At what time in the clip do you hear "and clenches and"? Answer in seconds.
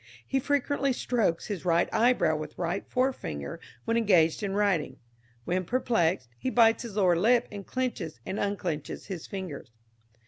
7.51-8.39